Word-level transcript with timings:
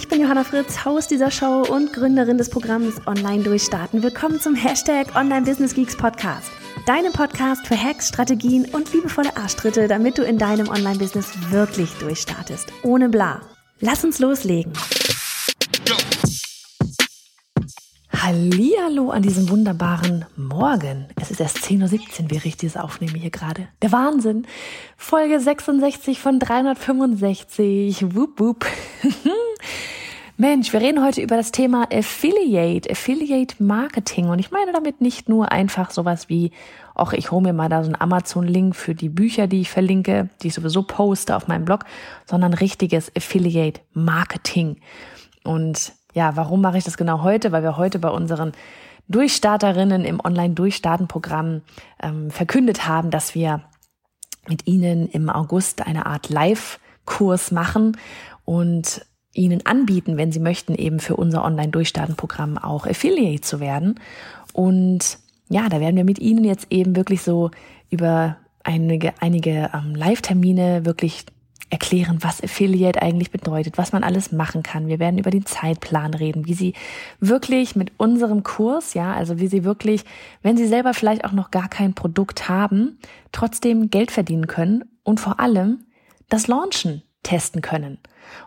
Ich 0.00 0.08
bin 0.08 0.22
Johanna 0.22 0.44
Fritz, 0.44 0.86
Haus 0.86 1.08
dieser 1.08 1.30
Show 1.30 1.62
und 1.68 1.92
Gründerin 1.92 2.38
des 2.38 2.48
Programms 2.48 3.06
Online 3.06 3.42
Durchstarten. 3.42 4.02
Willkommen 4.02 4.40
zum 4.40 4.54
Hashtag 4.54 5.14
Online 5.14 5.42
Business 5.42 5.74
Geeks 5.74 5.94
Podcast. 5.94 6.50
Deinem 6.86 7.12
Podcast 7.12 7.66
für 7.66 7.76
Hacks, 7.76 8.08
Strategien 8.08 8.64
und 8.72 8.90
liebevolle 8.94 9.36
Arschtritte, 9.36 9.88
damit 9.88 10.16
du 10.16 10.22
in 10.22 10.38
deinem 10.38 10.68
Online-Business 10.68 11.50
wirklich 11.50 11.90
durchstartest. 11.98 12.72
Ohne 12.82 13.10
bla. 13.10 13.42
Lass 13.80 14.02
uns 14.02 14.18
loslegen. 14.20 14.72
Hallihallo 18.10 19.10
an 19.10 19.20
diesem 19.20 19.50
wunderbaren 19.50 20.24
Morgen. 20.36 21.08
Es 21.20 21.30
ist 21.30 21.40
erst 21.40 21.58
10.17 21.58 22.22
Uhr, 22.22 22.30
wie 22.30 22.48
ich 22.48 22.56
dieses 22.56 22.78
aufnehme 22.78 23.18
hier 23.18 23.30
gerade. 23.30 23.68
Der 23.82 23.92
Wahnsinn. 23.92 24.46
Folge 24.96 25.40
66 25.40 26.20
von 26.20 26.38
365. 26.38 28.14
Wup, 28.14 28.40
wup. 28.40 28.66
Mensch, 30.40 30.72
wir 30.72 30.80
reden 30.80 31.04
heute 31.04 31.20
über 31.20 31.36
das 31.36 31.52
Thema 31.52 31.86
Affiliate, 31.92 32.90
Affiliate 32.90 33.62
Marketing. 33.62 34.30
Und 34.30 34.38
ich 34.38 34.50
meine 34.50 34.72
damit 34.72 35.02
nicht 35.02 35.28
nur 35.28 35.52
einfach 35.52 35.90
sowas 35.90 36.30
wie, 36.30 36.52
ach, 36.94 37.12
ich 37.12 37.30
hole 37.30 37.42
mir 37.42 37.52
mal 37.52 37.68
da 37.68 37.84
so 37.84 37.88
einen 37.88 38.00
Amazon-Link 38.00 38.74
für 38.74 38.94
die 38.94 39.10
Bücher, 39.10 39.48
die 39.48 39.60
ich 39.60 39.68
verlinke, 39.68 40.30
die 40.40 40.46
ich 40.46 40.54
sowieso 40.54 40.82
poste 40.82 41.36
auf 41.36 41.46
meinem 41.46 41.66
Blog, 41.66 41.84
sondern 42.24 42.54
richtiges 42.54 43.14
Affiliate 43.14 43.82
Marketing. 43.92 44.78
Und 45.44 45.92
ja, 46.14 46.34
warum 46.36 46.62
mache 46.62 46.78
ich 46.78 46.84
das 46.84 46.96
genau 46.96 47.22
heute? 47.22 47.52
Weil 47.52 47.62
wir 47.62 47.76
heute 47.76 47.98
bei 47.98 48.08
unseren 48.08 48.52
Durchstarterinnen 49.08 50.06
im 50.06 50.20
Online-Durchstarten-Programm 50.24 51.60
ähm, 52.02 52.30
verkündet 52.30 52.88
haben, 52.88 53.10
dass 53.10 53.34
wir 53.34 53.60
mit 54.48 54.66
ihnen 54.66 55.06
im 55.10 55.28
August 55.28 55.86
eine 55.86 56.06
Art 56.06 56.30
Live-Kurs 56.30 57.50
machen 57.50 57.98
und 58.46 59.04
ihnen 59.32 59.64
anbieten, 59.64 60.16
wenn 60.16 60.32
sie 60.32 60.40
möchten, 60.40 60.74
eben 60.74 61.00
für 61.00 61.16
unser 61.16 61.44
Online-Durchstarten-Programm 61.44 62.58
auch 62.58 62.86
Affiliate 62.86 63.42
zu 63.42 63.60
werden. 63.60 64.00
Und 64.52 65.18
ja, 65.48 65.68
da 65.68 65.80
werden 65.80 65.96
wir 65.96 66.04
mit 66.04 66.18
ihnen 66.18 66.44
jetzt 66.44 66.66
eben 66.70 66.96
wirklich 66.96 67.22
so 67.22 67.50
über 67.90 68.36
einige, 68.64 69.12
einige 69.20 69.70
ähm, 69.74 69.94
Live-Termine 69.94 70.84
wirklich 70.84 71.24
erklären, 71.70 72.18
was 72.20 72.42
Affiliate 72.42 73.00
eigentlich 73.00 73.30
bedeutet, 73.30 73.78
was 73.78 73.92
man 73.92 74.02
alles 74.02 74.32
machen 74.32 74.64
kann. 74.64 74.88
Wir 74.88 74.98
werden 74.98 75.18
über 75.18 75.30
den 75.30 75.46
Zeitplan 75.46 76.14
reden, 76.14 76.46
wie 76.46 76.54
Sie 76.54 76.74
wirklich 77.20 77.76
mit 77.76 77.92
unserem 77.96 78.42
Kurs, 78.42 78.94
ja, 78.94 79.14
also 79.14 79.38
wie 79.38 79.46
Sie 79.46 79.62
wirklich, 79.62 80.04
wenn 80.42 80.56
Sie 80.56 80.66
selber 80.66 80.94
vielleicht 80.94 81.24
auch 81.24 81.32
noch 81.32 81.52
gar 81.52 81.68
kein 81.68 81.94
Produkt 81.94 82.48
haben, 82.48 82.98
trotzdem 83.30 83.88
Geld 83.88 84.10
verdienen 84.10 84.48
können 84.48 84.84
und 85.04 85.20
vor 85.20 85.38
allem 85.38 85.84
das 86.28 86.48
Launchen 86.48 87.02
testen 87.22 87.62
können. 87.62 87.98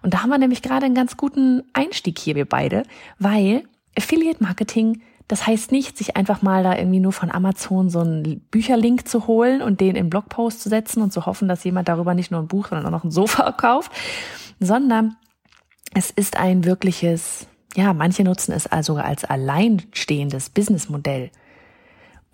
Und 0.02 0.14
da 0.14 0.24
haben 0.24 0.30
wir 0.30 0.38
nämlich 0.38 0.62
gerade 0.62 0.86
einen 0.86 0.96
ganz 0.96 1.18
guten 1.18 1.64
Einstieg 1.74 2.18
hier, 2.20 2.36
wir 2.36 2.46
beide, 2.46 2.84
weil 3.20 3.64
Affiliate 3.96 4.42
Marketing 4.42 5.02
das 5.28 5.48
heißt 5.48 5.72
nicht, 5.72 5.98
sich 5.98 6.18
einfach 6.18 6.42
mal 6.42 6.64
da 6.64 6.78
irgendwie 6.78 7.00
nur 7.00 7.14
von 7.14 7.32
Amazon 7.32 7.90
so 7.90 8.02
einen 8.02 8.42
Bücherlink 8.52 9.08
zu 9.08 9.28
holen 9.28 9.62
und 9.62 9.80
den 9.80 9.96
in 9.96 10.10
Blogpost 10.10 10.62
zu 10.62 10.70
setzen 10.70 11.02
und 11.02 11.14
zu 11.14 11.26
hoffen, 11.26 11.48
dass 11.48 11.64
jemand 11.64 11.88
darüber 11.88 12.14
nicht 12.14 12.30
nur 12.30 12.42
ein 12.42 12.48
Buch, 12.48 12.68
sondern 12.68 12.86
auch 12.88 12.92
noch 12.92 13.04
ein 13.04 13.12
Sofa 13.12 13.52
kauft, 13.58 13.92
sondern 14.60 15.16
es 15.94 16.12
ist 16.12 16.38
ein 16.38 16.66
wirkliches, 16.66 17.48
ja, 17.76 17.94
manche 17.94 18.24
nutzen 18.24 18.52
es 18.52 18.68
also 18.68 18.96
als 18.96 19.24
alleinstehendes 19.24 20.50
Businessmodell. 20.50 21.32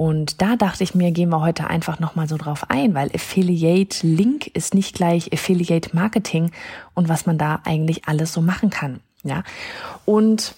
Und 0.01 0.41
da 0.41 0.55
dachte 0.55 0.81
ich 0.81 0.95
mir, 0.95 1.11
gehen 1.11 1.27
wir 1.27 1.41
heute 1.41 1.67
einfach 1.67 1.99
nochmal 1.99 2.29
so 2.29 2.37
drauf 2.37 2.69
ein, 2.69 2.93
weil 2.93 3.11
Affiliate 3.13 4.07
Link 4.07 4.47
ist 4.47 4.73
nicht 4.73 4.95
gleich 4.95 5.33
Affiliate 5.33 5.93
Marketing 5.93 6.51
und 6.93 7.09
was 7.09 7.25
man 7.25 7.37
da 7.37 7.59
eigentlich 7.65 8.07
alles 8.07 8.31
so 8.31 8.39
machen 8.39 8.69
kann. 8.69 9.01
Ja. 9.23 9.43
Und 10.05 10.55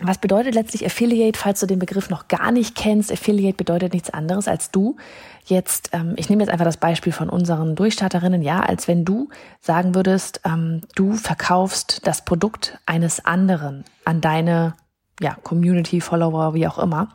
was 0.00 0.18
bedeutet 0.18 0.56
letztlich 0.56 0.84
Affiliate, 0.84 1.38
falls 1.38 1.60
du 1.60 1.66
den 1.66 1.78
Begriff 1.78 2.10
noch 2.10 2.26
gar 2.26 2.50
nicht 2.50 2.74
kennst? 2.74 3.12
Affiliate 3.12 3.56
bedeutet 3.56 3.92
nichts 3.92 4.10
anderes 4.10 4.48
als 4.48 4.72
du. 4.72 4.96
Jetzt, 5.44 5.90
ähm, 5.92 6.14
ich 6.16 6.28
nehme 6.28 6.42
jetzt 6.42 6.50
einfach 6.50 6.64
das 6.64 6.78
Beispiel 6.78 7.12
von 7.12 7.30
unseren 7.30 7.76
Durchstarterinnen, 7.76 8.42
ja, 8.42 8.58
als 8.58 8.88
wenn 8.88 9.04
du 9.04 9.28
sagen 9.60 9.94
würdest, 9.94 10.40
ähm, 10.44 10.80
du 10.96 11.12
verkaufst 11.12 12.04
das 12.08 12.24
Produkt 12.24 12.76
eines 12.86 13.24
anderen 13.24 13.84
an 14.04 14.20
deine 14.20 14.74
ja, 15.20 15.36
Community, 15.44 16.00
Follower, 16.00 16.54
wie 16.54 16.66
auch 16.66 16.80
immer. 16.80 17.10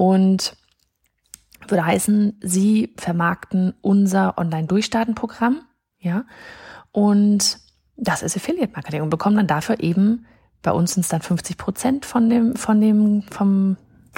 Und 0.00 0.56
würde 1.68 1.84
heißen, 1.84 2.38
sie 2.40 2.94
vermarkten 2.96 3.74
unser 3.82 4.38
Online-Durchstarten-Programm, 4.38 5.60
ja, 5.98 6.24
und 6.90 7.58
das 7.98 8.22
ist 8.22 8.34
Affiliate 8.34 8.72
Marketing 8.72 9.02
und 9.02 9.10
bekommen 9.10 9.36
dann 9.36 9.46
dafür 9.46 9.78
eben 9.80 10.24
bei 10.62 10.72
uns 10.72 10.94
sind 10.94 11.02
es 11.02 11.10
dann 11.10 11.20
50 11.20 11.58
Prozent 11.58 12.06
von 12.06 12.30
dem, 12.30 12.56
von 12.56 12.80
dem, 12.80 13.24
vom, 13.30 13.76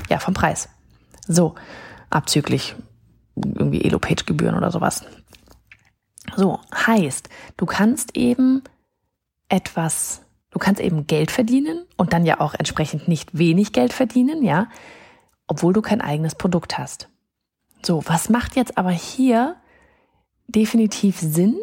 ja, 0.08 0.20
vom 0.20 0.34
Preis. 0.34 0.68
So, 1.26 1.56
abzüglich 2.10 2.76
irgendwie 3.34 3.84
Elo-Page-Gebühren 3.84 4.56
oder 4.56 4.70
sowas. 4.70 5.04
So, 6.36 6.60
heißt, 6.72 7.28
du 7.56 7.66
kannst 7.66 8.16
eben 8.16 8.62
etwas, 9.48 10.22
du 10.50 10.60
kannst 10.60 10.80
eben 10.80 11.08
Geld 11.08 11.32
verdienen 11.32 11.86
und 11.96 12.12
dann 12.12 12.24
ja 12.24 12.38
auch 12.40 12.54
entsprechend 12.54 13.08
nicht 13.08 13.36
wenig 13.36 13.72
Geld 13.72 13.92
verdienen, 13.92 14.44
ja, 14.44 14.68
obwohl 15.46 15.72
du 15.72 15.82
kein 15.82 16.00
eigenes 16.00 16.34
Produkt 16.34 16.78
hast. 16.78 17.08
So, 17.84 18.02
was 18.06 18.28
macht 18.28 18.56
jetzt 18.56 18.78
aber 18.78 18.90
hier 18.90 19.56
definitiv 20.48 21.18
Sinn? 21.18 21.58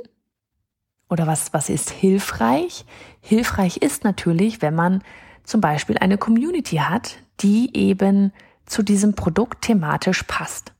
oder 1.09 1.27
was, 1.27 1.53
was 1.53 1.69
ist 1.69 1.89
hilfreich? 1.89 2.85
Hilfreich 3.19 3.77
ist 3.77 4.03
natürlich, 4.03 4.61
wenn 4.61 4.75
man 4.75 5.03
zum 5.43 5.61
Beispiel 5.61 5.97
eine 5.97 6.17
Community 6.17 6.77
hat, 6.77 7.17
die 7.41 7.75
eben 7.75 8.31
zu 8.65 8.83
diesem 8.83 9.15
Produkt 9.15 9.63
thematisch 9.63 10.23
passt. 10.23 10.73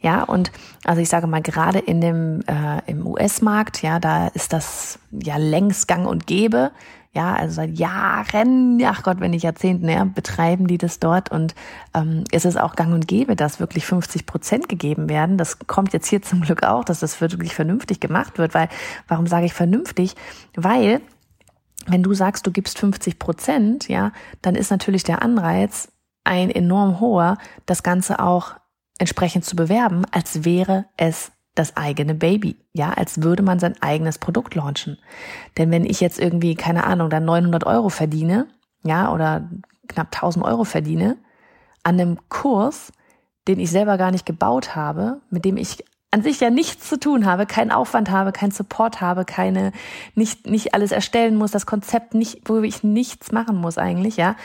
Ja, 0.00 0.22
und 0.22 0.52
also 0.84 1.00
ich 1.00 1.08
sage 1.08 1.26
mal, 1.26 1.42
gerade 1.42 1.78
in 1.78 2.00
dem 2.00 2.42
äh, 2.46 2.82
im 2.86 3.06
US-Markt, 3.06 3.82
ja, 3.82 3.98
da 3.98 4.28
ist 4.28 4.52
das 4.52 4.98
ja 5.10 5.38
längst 5.38 5.88
gang 5.88 6.06
und 6.06 6.26
gäbe, 6.26 6.72
ja, 7.14 7.34
also 7.34 7.54
seit 7.54 7.78
Jahren, 7.78 8.82
ach 8.84 9.04
Gott, 9.04 9.20
wenn 9.20 9.30
nicht 9.30 9.44
Jahrzehnten, 9.44 9.88
ja, 9.88 10.04
betreiben 10.04 10.66
die 10.66 10.78
das 10.78 10.98
dort 10.98 11.30
und 11.30 11.54
ähm, 11.94 12.24
ist 12.32 12.44
es 12.44 12.56
auch 12.56 12.74
gang 12.74 12.92
und 12.92 13.06
gäbe, 13.06 13.36
dass 13.36 13.60
wirklich 13.60 13.86
50 13.86 14.26
Prozent 14.26 14.68
gegeben 14.68 15.08
werden. 15.08 15.38
Das 15.38 15.60
kommt 15.66 15.92
jetzt 15.92 16.08
hier 16.08 16.22
zum 16.22 16.40
Glück 16.40 16.64
auch, 16.64 16.84
dass 16.84 17.00
das 17.00 17.20
wirklich 17.20 17.54
vernünftig 17.54 18.00
gemacht 18.00 18.38
wird, 18.38 18.52
weil, 18.54 18.68
warum 19.06 19.28
sage 19.28 19.46
ich 19.46 19.54
vernünftig? 19.54 20.16
Weil, 20.56 21.00
wenn 21.86 22.02
du 22.02 22.14
sagst, 22.14 22.46
du 22.46 22.50
gibst 22.50 22.78
50 22.78 23.20
Prozent, 23.20 23.88
ja, 23.88 24.10
dann 24.42 24.56
ist 24.56 24.70
natürlich 24.70 25.04
der 25.04 25.22
Anreiz 25.22 25.92
ein 26.24 26.50
enorm 26.50 26.98
hoher, 26.98 27.38
das 27.64 27.84
Ganze 27.84 28.18
auch 28.18 28.54
entsprechend 28.98 29.44
zu 29.44 29.54
bewerben, 29.54 30.04
als 30.10 30.44
wäre 30.44 30.86
es 30.96 31.30
das 31.54 31.76
eigene 31.76 32.14
Baby, 32.14 32.56
ja, 32.72 32.92
als 32.92 33.22
würde 33.22 33.42
man 33.42 33.58
sein 33.58 33.80
eigenes 33.80 34.18
Produkt 34.18 34.54
launchen. 34.54 34.98
Denn 35.56 35.70
wenn 35.70 35.84
ich 35.84 36.00
jetzt 36.00 36.18
irgendwie, 36.18 36.56
keine 36.56 36.84
Ahnung, 36.84 37.10
dann 37.10 37.24
900 37.24 37.64
Euro 37.64 37.90
verdiene, 37.90 38.48
ja, 38.82 39.12
oder 39.12 39.48
knapp 39.88 40.08
1000 40.12 40.44
Euro 40.44 40.64
verdiene, 40.64 41.16
an 41.84 42.00
einem 42.00 42.18
Kurs, 42.28 42.92
den 43.46 43.60
ich 43.60 43.70
selber 43.70 43.98
gar 43.98 44.10
nicht 44.10 44.26
gebaut 44.26 44.74
habe, 44.74 45.20
mit 45.30 45.44
dem 45.44 45.56
ich 45.56 45.84
an 46.10 46.22
sich 46.22 46.40
ja 46.40 46.48
nichts 46.48 46.88
zu 46.88 46.98
tun 46.98 47.26
habe, 47.26 47.44
keinen 47.44 47.72
Aufwand 47.72 48.10
habe, 48.10 48.32
keinen 48.32 48.52
Support 48.52 49.00
habe, 49.00 49.24
keine, 49.24 49.72
nicht, 50.14 50.46
nicht 50.46 50.72
alles 50.72 50.92
erstellen 50.92 51.36
muss, 51.36 51.50
das 51.50 51.66
Konzept 51.66 52.14
nicht, 52.14 52.48
wo 52.48 52.60
ich 52.60 52.84
nichts 52.84 53.32
machen 53.32 53.56
muss 53.56 53.78
eigentlich, 53.78 54.16
ja, 54.16 54.36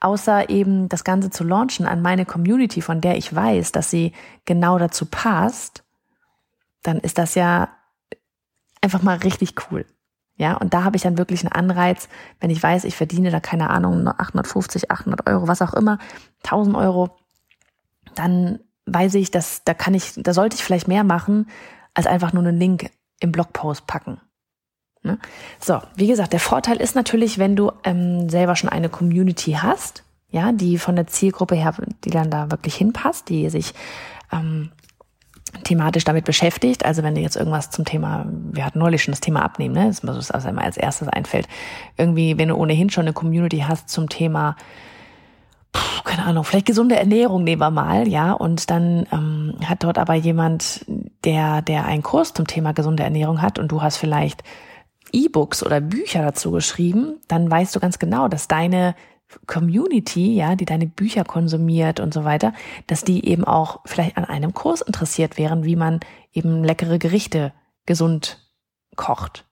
außer 0.00 0.50
eben 0.50 0.88
das 0.88 1.04
Ganze 1.04 1.30
zu 1.30 1.42
launchen 1.42 1.86
an 1.86 2.00
meine 2.00 2.26
Community, 2.26 2.80
von 2.80 3.00
der 3.00 3.16
ich 3.16 3.34
weiß, 3.34 3.72
dass 3.72 3.90
sie 3.90 4.12
genau 4.44 4.78
dazu 4.78 5.06
passt, 5.06 5.82
dann 6.86 7.00
ist 7.00 7.18
das 7.18 7.34
ja 7.34 7.68
einfach 8.80 9.02
mal 9.02 9.16
richtig 9.18 9.54
cool. 9.70 9.84
Ja, 10.38 10.54
und 10.54 10.74
da 10.74 10.84
habe 10.84 10.96
ich 10.96 11.02
dann 11.02 11.16
wirklich 11.16 11.42
einen 11.42 11.52
Anreiz, 11.52 12.08
wenn 12.40 12.50
ich 12.50 12.62
weiß, 12.62 12.84
ich 12.84 12.94
verdiene 12.94 13.30
da 13.30 13.40
keine 13.40 13.70
Ahnung, 13.70 14.06
850, 14.06 14.90
800 14.90 15.26
Euro, 15.26 15.48
was 15.48 15.62
auch 15.62 15.72
immer, 15.72 15.98
1000 16.44 16.76
Euro, 16.76 17.16
dann 18.14 18.60
weiß 18.84 19.14
ich, 19.14 19.30
dass 19.30 19.64
da 19.64 19.72
kann 19.72 19.94
ich, 19.94 20.12
da 20.16 20.34
sollte 20.34 20.56
ich 20.56 20.62
vielleicht 20.62 20.88
mehr 20.88 21.04
machen, 21.04 21.48
als 21.94 22.06
einfach 22.06 22.34
nur 22.34 22.42
einen 22.42 22.58
Link 22.58 22.90
im 23.20 23.32
Blogpost 23.32 23.86
packen. 23.86 24.20
Ne? 25.02 25.18
So, 25.58 25.80
wie 25.94 26.06
gesagt, 26.06 26.34
der 26.34 26.40
Vorteil 26.40 26.76
ist 26.76 26.94
natürlich, 26.94 27.38
wenn 27.38 27.56
du 27.56 27.72
ähm, 27.84 28.28
selber 28.28 28.56
schon 28.56 28.68
eine 28.68 28.90
Community 28.90 29.52
hast, 29.52 30.04
ja, 30.28 30.52
die 30.52 30.76
von 30.76 30.96
der 30.96 31.06
Zielgruppe 31.06 31.54
her, 31.54 31.74
die 32.04 32.10
dann 32.10 32.30
da 32.30 32.50
wirklich 32.50 32.74
hinpasst, 32.74 33.28
die 33.30 33.48
sich 33.48 33.72
ähm, 34.32 34.70
thematisch 35.64 36.04
damit 36.04 36.24
beschäftigt. 36.24 36.84
Also 36.84 37.02
wenn 37.02 37.14
du 37.14 37.20
jetzt 37.20 37.36
irgendwas 37.36 37.70
zum 37.70 37.84
Thema, 37.84 38.26
wir 38.52 38.64
hatten 38.64 38.78
neulich 38.78 39.02
schon 39.02 39.12
das 39.12 39.20
Thema 39.20 39.42
Abnehmen, 39.42 39.74
ne? 39.74 39.86
das 39.86 40.16
ist 40.16 40.34
was 40.34 40.44
immer 40.44 40.62
als 40.62 40.76
erstes 40.76 41.08
einfällt. 41.08 41.48
Irgendwie, 41.96 42.38
wenn 42.38 42.48
du 42.48 42.56
ohnehin 42.56 42.90
schon 42.90 43.02
eine 43.02 43.12
Community 43.12 43.64
hast 43.66 43.88
zum 43.88 44.08
Thema, 44.08 44.56
pff, 45.76 46.04
keine 46.04 46.24
Ahnung, 46.24 46.44
vielleicht 46.44 46.66
gesunde 46.66 46.96
Ernährung 46.96 47.44
nehmen 47.44 47.60
wir 47.60 47.70
mal, 47.70 48.08
ja, 48.08 48.32
und 48.32 48.70
dann 48.70 49.06
ähm, 49.12 49.54
hat 49.64 49.84
dort 49.84 49.98
aber 49.98 50.14
jemand, 50.14 50.84
der, 51.24 51.62
der 51.62 51.86
einen 51.86 52.02
Kurs 52.02 52.32
zum 52.32 52.46
Thema 52.46 52.72
gesunde 52.72 53.02
Ernährung 53.02 53.42
hat 53.42 53.58
und 53.58 53.72
du 53.72 53.82
hast 53.82 53.96
vielleicht 53.96 54.42
E-Books 55.12 55.62
oder 55.62 55.80
Bücher 55.80 56.22
dazu 56.22 56.50
geschrieben, 56.50 57.20
dann 57.28 57.50
weißt 57.50 57.74
du 57.74 57.80
ganz 57.80 57.98
genau, 57.98 58.28
dass 58.28 58.48
deine 58.48 58.94
Community, 59.46 60.34
ja, 60.34 60.54
die 60.54 60.64
deine 60.64 60.86
Bücher 60.86 61.24
konsumiert 61.24 62.00
und 62.00 62.14
so 62.14 62.24
weiter, 62.24 62.52
dass 62.86 63.04
die 63.04 63.26
eben 63.26 63.44
auch 63.44 63.80
vielleicht 63.84 64.16
an 64.16 64.24
einem 64.24 64.54
Kurs 64.54 64.80
interessiert 64.80 65.36
wären, 65.36 65.64
wie 65.64 65.76
man 65.76 66.00
eben 66.32 66.62
leckere 66.62 66.98
Gerichte 66.98 67.52
gesund 67.86 68.38
kocht. 68.94 69.44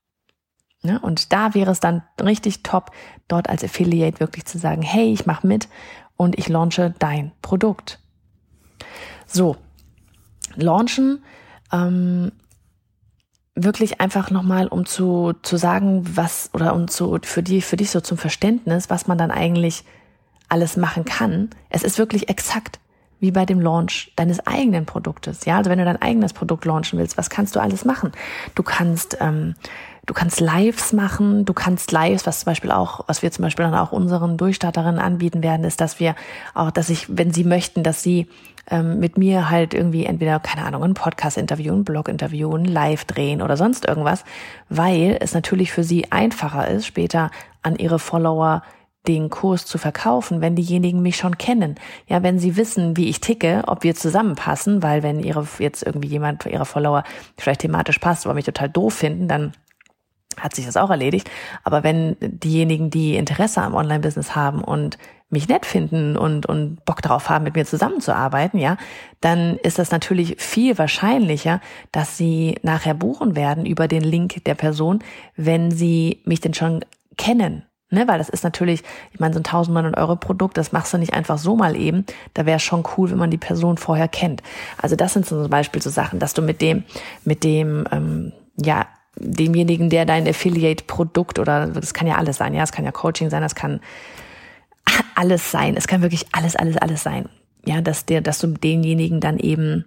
Ja, 0.82 0.98
und 0.98 1.32
da 1.32 1.54
wäre 1.54 1.70
es 1.70 1.80
dann 1.80 2.02
richtig 2.22 2.62
top, 2.62 2.90
dort 3.26 3.48
als 3.48 3.64
Affiliate 3.64 4.20
wirklich 4.20 4.44
zu 4.44 4.58
sagen, 4.58 4.82
hey, 4.82 5.12
ich 5.12 5.26
mache 5.26 5.46
mit 5.46 5.68
und 6.16 6.38
ich 6.38 6.48
launche 6.48 6.94
dein 6.98 7.32
Produkt. 7.40 8.00
So, 9.26 9.56
launchen 10.56 11.24
ähm, 11.72 12.32
wirklich 13.54 14.00
einfach 14.00 14.30
nochmal, 14.30 14.66
um 14.66 14.84
zu, 14.84 15.32
zu 15.42 15.56
sagen, 15.56 16.02
was, 16.16 16.50
oder 16.52 16.74
um 16.74 16.88
zu, 16.88 17.18
für 17.22 17.42
die, 17.42 17.60
für 17.60 17.76
dich 17.76 17.90
so 17.90 18.00
zum 18.00 18.18
Verständnis, 18.18 18.90
was 18.90 19.06
man 19.06 19.18
dann 19.18 19.30
eigentlich 19.30 19.84
alles 20.48 20.76
machen 20.76 21.04
kann. 21.04 21.50
Es 21.70 21.82
ist 21.82 21.98
wirklich 21.98 22.28
exakt 22.28 22.80
wie 23.20 23.30
bei 23.30 23.46
dem 23.46 23.60
Launch 23.60 24.12
deines 24.16 24.46
eigenen 24.46 24.86
Produktes. 24.86 25.46
Ja, 25.46 25.56
also 25.56 25.70
wenn 25.70 25.78
du 25.78 25.84
dein 25.84 26.02
eigenes 26.02 26.32
Produkt 26.32 26.64
launchen 26.64 26.98
willst, 26.98 27.16
was 27.16 27.30
kannst 27.30 27.56
du 27.56 27.60
alles 27.60 27.84
machen? 27.84 28.12
Du 28.54 28.62
kannst, 28.62 29.16
ähm, 29.20 29.54
du 30.04 30.12
kannst 30.12 30.40
Lives 30.40 30.92
machen, 30.92 31.44
du 31.44 31.54
kannst 31.54 31.90
Lives, 31.92 32.26
was 32.26 32.40
zum 32.40 32.46
Beispiel 32.46 32.70
auch, 32.70 33.04
was 33.06 33.22
wir 33.22 33.30
zum 33.30 33.44
Beispiel 33.44 33.64
dann 33.64 33.74
auch 33.74 33.92
unseren 33.92 34.36
Durchstarterinnen 34.36 35.00
anbieten 35.00 35.42
werden, 35.42 35.64
ist, 35.64 35.80
dass 35.80 36.00
wir 36.00 36.16
auch, 36.54 36.70
dass 36.70 36.90
ich, 36.90 37.16
wenn 37.16 37.32
sie 37.32 37.44
möchten, 37.44 37.82
dass 37.82 38.02
sie 38.02 38.26
ähm, 38.70 38.98
mit 38.98 39.18
mir 39.18 39.50
halt 39.50 39.74
irgendwie 39.74 40.06
entweder, 40.06 40.40
keine 40.40 40.64
Ahnung, 40.66 40.82
ein 40.82 40.94
Podcast-Interview, 40.94 41.74
ein 41.74 41.84
Blog-Interview, 41.84 42.54
ein 42.54 42.64
Live 42.64 43.04
drehen 43.04 43.42
oder 43.42 43.56
sonst 43.56 43.86
irgendwas, 43.86 44.24
weil 44.68 45.18
es 45.20 45.34
natürlich 45.34 45.72
für 45.72 45.84
sie 45.84 46.10
einfacher 46.12 46.68
ist, 46.68 46.86
später 46.86 47.30
an 47.62 47.76
ihre 47.76 47.98
Follower 47.98 48.62
den 49.06 49.28
Kurs 49.28 49.66
zu 49.66 49.76
verkaufen, 49.76 50.40
wenn 50.40 50.56
diejenigen 50.56 51.02
mich 51.02 51.16
schon 51.16 51.36
kennen. 51.36 51.74
Ja, 52.06 52.22
wenn 52.22 52.38
sie 52.38 52.56
wissen, 52.56 52.96
wie 52.96 53.08
ich 53.08 53.20
ticke, 53.20 53.62
ob 53.66 53.82
wir 53.82 53.94
zusammenpassen, 53.94 54.82
weil 54.82 55.02
wenn 55.02 55.20
ihre 55.20 55.46
jetzt 55.58 55.82
irgendwie 55.82 56.08
jemand 56.08 56.46
ihrer 56.46 56.64
Follower 56.64 57.04
vielleicht 57.36 57.60
thematisch 57.60 57.98
passt, 57.98 58.24
aber 58.24 58.34
mich 58.34 58.46
total 58.46 58.70
doof 58.70 58.94
finden, 58.94 59.28
dann 59.28 59.52
hat 60.38 60.54
sich 60.54 60.66
das 60.66 60.76
auch 60.76 60.90
erledigt. 60.90 61.30
Aber 61.62 61.84
wenn 61.84 62.16
diejenigen, 62.20 62.90
die 62.90 63.16
Interesse 63.16 63.62
am 63.62 63.74
Online-Business 63.74 64.34
haben 64.34 64.64
und 64.64 64.98
mich 65.30 65.48
nett 65.48 65.66
finden 65.66 66.16
und, 66.16 66.46
und 66.46 66.84
Bock 66.84 67.02
darauf 67.02 67.28
haben, 67.28 67.44
mit 67.44 67.56
mir 67.56 67.64
zusammenzuarbeiten, 67.64 68.58
ja, 68.58 68.76
dann 69.20 69.56
ist 69.58 69.78
das 69.78 69.90
natürlich 69.90 70.36
viel 70.38 70.78
wahrscheinlicher, 70.78 71.60
dass 71.92 72.16
sie 72.16 72.56
nachher 72.62 72.94
buchen 72.94 73.36
werden 73.36 73.66
über 73.66 73.88
den 73.88 74.02
Link 74.02 74.44
der 74.44 74.54
Person, 74.54 75.00
wenn 75.36 75.70
sie 75.70 76.22
mich 76.24 76.40
denn 76.40 76.54
schon 76.54 76.84
kennen. 77.16 77.64
Ne, 77.90 78.08
weil 78.08 78.18
das 78.18 78.28
ist 78.28 78.42
natürlich, 78.42 78.82
ich 79.12 79.20
meine, 79.20 79.34
so 79.34 79.38
ein 79.38 79.44
1900 79.44 79.96
Euro 79.96 80.16
Produkt, 80.16 80.56
das 80.56 80.72
machst 80.72 80.92
du 80.92 80.98
nicht 80.98 81.14
einfach 81.14 81.38
so 81.38 81.54
mal 81.54 81.76
eben. 81.76 82.04
Da 82.32 82.44
wäre 82.44 82.58
schon 82.58 82.82
cool, 82.96 83.10
wenn 83.10 83.18
man 83.18 83.30
die 83.30 83.38
Person 83.38 83.76
vorher 83.76 84.08
kennt. 84.08 84.42
Also 84.78 84.96
das 84.96 85.12
sind 85.12 85.26
zum 85.26 85.48
Beispiel 85.48 85.80
so 85.80 85.90
Sachen, 85.90 86.18
dass 86.18 86.34
du 86.34 86.42
mit 86.42 86.60
dem, 86.60 86.82
mit 87.24 87.44
dem, 87.44 87.86
ähm, 87.92 88.32
ja, 88.56 88.86
demjenigen, 89.16 89.90
der 89.90 90.06
dein 90.06 90.26
Affiliate-Produkt 90.26 91.38
oder 91.38 91.68
das 91.68 91.94
kann 91.94 92.06
ja 92.06 92.16
alles 92.16 92.36
sein, 92.38 92.54
ja, 92.54 92.62
es 92.62 92.72
kann 92.72 92.84
ja 92.84 92.90
Coaching 92.90 93.30
sein, 93.30 93.42
das 93.42 93.54
kann 93.54 93.80
alles 95.14 95.50
sein, 95.50 95.76
es 95.76 95.86
kann 95.86 96.02
wirklich 96.02 96.26
alles, 96.32 96.56
alles, 96.56 96.76
alles 96.76 97.02
sein. 97.02 97.28
Ja, 97.66 97.80
dass 97.80 98.04
der, 98.04 98.20
dass 98.20 98.38
du 98.38 98.48
denjenigen 98.48 99.20
dann 99.20 99.38
eben 99.38 99.86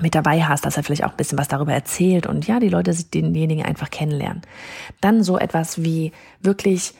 mit 0.00 0.14
dabei 0.14 0.42
hast, 0.42 0.64
dass 0.64 0.76
er 0.76 0.82
vielleicht 0.82 1.04
auch 1.04 1.10
ein 1.10 1.16
bisschen 1.16 1.38
was 1.38 1.48
darüber 1.48 1.72
erzählt 1.72 2.26
und 2.26 2.46
ja, 2.46 2.60
die 2.60 2.68
Leute 2.68 2.92
sich 2.92 3.10
denjenigen 3.10 3.64
einfach 3.64 3.90
kennenlernen. 3.90 4.42
Dann 5.00 5.22
so 5.22 5.38
etwas 5.38 5.82
wie 5.82 6.12
wirklich 6.40 6.94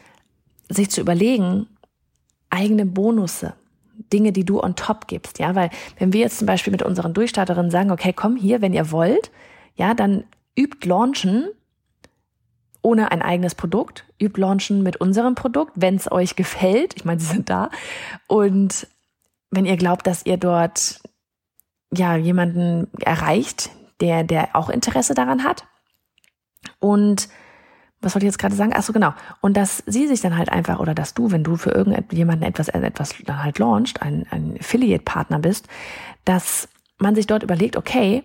sich 0.68 0.90
zu 0.90 1.00
überlegen, 1.00 1.66
eigene 2.50 2.84
Bonusse, 2.84 3.54
Dinge, 4.12 4.32
die 4.32 4.44
du 4.44 4.60
on 4.60 4.74
top 4.74 5.06
gibst, 5.06 5.38
ja, 5.38 5.54
weil 5.54 5.70
wenn 5.98 6.12
wir 6.12 6.20
jetzt 6.20 6.38
zum 6.38 6.46
Beispiel 6.46 6.70
mit 6.70 6.82
unseren 6.82 7.14
Durchstarterinnen 7.14 7.70
sagen, 7.70 7.90
okay, 7.90 8.12
komm 8.12 8.36
hier, 8.36 8.60
wenn 8.60 8.72
ihr 8.72 8.90
wollt, 8.90 9.30
ja, 9.76 9.94
dann 9.94 10.24
übt 10.58 10.86
launchen 10.86 11.48
ohne 12.82 13.12
ein 13.12 13.22
eigenes 13.22 13.54
Produkt, 13.54 14.04
übt 14.20 14.40
launchen 14.40 14.82
mit 14.82 14.96
unserem 14.96 15.34
Produkt, 15.34 15.72
wenn 15.76 15.94
es 15.94 16.10
euch 16.10 16.36
gefällt. 16.36 16.94
Ich 16.96 17.04
meine, 17.04 17.20
sie 17.20 17.26
sind 17.26 17.48
da. 17.48 17.70
Und 18.26 18.86
wenn 19.50 19.66
ihr 19.66 19.76
glaubt, 19.76 20.06
dass 20.06 20.26
ihr 20.26 20.36
dort 20.36 21.00
ja 21.92 22.16
jemanden 22.16 22.88
erreicht, 23.00 23.70
der, 24.00 24.24
der 24.24 24.56
auch 24.56 24.68
Interesse 24.68 25.14
daran 25.14 25.44
hat. 25.44 25.64
Und 26.80 27.28
was 28.00 28.14
wollte 28.14 28.26
ich 28.26 28.32
jetzt 28.32 28.38
gerade 28.38 28.56
sagen? 28.56 28.72
Ach 28.74 28.82
so, 28.82 28.92
genau. 28.92 29.14
Und 29.40 29.56
dass 29.56 29.84
sie 29.86 30.08
sich 30.08 30.20
dann 30.20 30.36
halt 30.36 30.50
einfach, 30.50 30.80
oder 30.80 30.94
dass 30.94 31.14
du, 31.14 31.30
wenn 31.30 31.44
du 31.44 31.56
für 31.56 31.70
irgendjemanden 31.70 32.46
etwas, 32.46 32.68
etwas 32.68 33.14
dann 33.24 33.44
halt 33.44 33.60
launcht, 33.60 34.02
ein, 34.02 34.26
ein 34.30 34.56
Affiliate-Partner 34.58 35.38
bist, 35.38 35.68
dass 36.24 36.68
man 36.98 37.14
sich 37.14 37.28
dort 37.28 37.44
überlegt, 37.44 37.76
okay, 37.76 38.24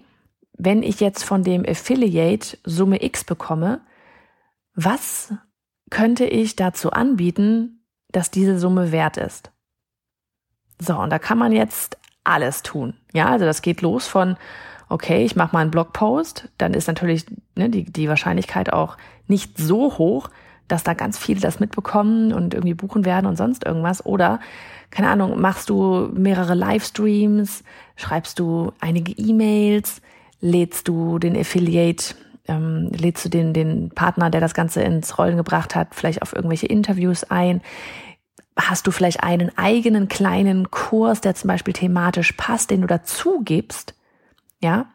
wenn 0.57 0.81
ich 0.81 0.99
jetzt 0.99 1.23
von 1.23 1.43
dem 1.43 1.63
Affiliate 1.67 2.57
Summe 2.63 3.03
X 3.03 3.23
bekomme, 3.23 3.81
was 4.77 5.33
könnte 5.89 6.25
ich 6.25 6.55
dazu 6.55 6.91
anbieten, 6.91 7.83
dass 8.11 8.29
diese 8.29 8.59
Summe 8.59 8.91
wert 8.91 9.17
ist? 9.17 9.51
So, 10.79 10.95
und 10.99 11.09
da 11.09 11.17
kann 11.17 11.39
man 11.39 11.51
jetzt 11.51 11.97
alles 12.23 12.61
tun. 12.61 12.93
Ja, 13.11 13.29
also 13.29 13.45
das 13.45 13.63
geht 13.63 13.81
los 13.81 14.05
von, 14.05 14.37
okay, 14.87 15.25
ich 15.25 15.35
mache 15.35 15.55
mal 15.55 15.61
einen 15.61 15.71
Blogpost, 15.71 16.49
dann 16.59 16.75
ist 16.75 16.87
natürlich 16.87 17.25
ne, 17.55 17.71
die, 17.71 17.85
die 17.85 18.07
Wahrscheinlichkeit 18.07 18.71
auch 18.71 18.97
nicht 19.27 19.57
so 19.57 19.97
hoch, 19.97 20.29
dass 20.67 20.83
da 20.83 20.93
ganz 20.93 21.17
viele 21.17 21.39
das 21.39 21.59
mitbekommen 21.59 22.31
und 22.31 22.53
irgendwie 22.53 22.75
buchen 22.75 23.03
werden 23.03 23.25
und 23.25 23.35
sonst 23.35 23.65
irgendwas. 23.65 24.05
Oder, 24.05 24.39
keine 24.91 25.09
Ahnung, 25.09 25.41
machst 25.41 25.71
du 25.71 26.11
mehrere 26.13 26.53
Livestreams, 26.53 27.63
schreibst 27.95 28.37
du 28.37 28.73
einige 28.79 29.13
E-Mails, 29.13 30.03
lädst 30.39 30.87
du 30.87 31.17
den 31.17 31.35
Affiliate, 31.35 32.13
ähm, 32.47 32.89
lädst 32.91 33.25
du 33.25 33.29
den, 33.29 33.53
den 33.53 33.89
Partner, 33.89 34.29
der 34.29 34.41
das 34.41 34.53
Ganze 34.53 34.81
ins 34.81 35.17
Rollen 35.17 35.37
gebracht 35.37 35.75
hat, 35.75 35.95
vielleicht 35.95 36.21
auf 36.21 36.35
irgendwelche 36.35 36.67
Interviews 36.67 37.23
ein. 37.25 37.61
Hast 38.57 38.87
du 38.87 38.91
vielleicht 38.91 39.23
einen 39.23 39.55
eigenen 39.57 40.07
kleinen 40.07 40.71
Kurs, 40.71 41.21
der 41.21 41.35
zum 41.35 41.49
Beispiel 41.49 41.73
thematisch 41.73 42.31
passt, 42.33 42.71
den 42.71 42.81
du 42.81 42.87
dazu 42.87 43.41
gibst? 43.43 43.93
Ja, 44.59 44.87